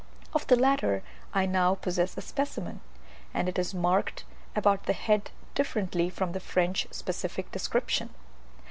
Of 0.33 0.47
the 0.47 0.55
latter 0.55 1.03
I 1.31 1.45
now 1.45 1.75
possess 1.75 2.17
a 2.17 2.21
specimen, 2.21 2.81
and 3.35 3.47
it 3.47 3.59
is 3.59 3.75
marked 3.75 4.23
about 4.55 4.87
the 4.87 4.93
head 4.93 5.29
differently 5.53 6.09
from 6.09 6.31
the 6.31 6.39
French 6.39 6.87
specific 6.89 7.51
description. 7.51 8.09